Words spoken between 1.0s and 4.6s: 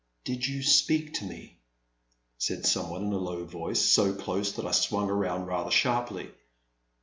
to me?" said some one in a low voice, so close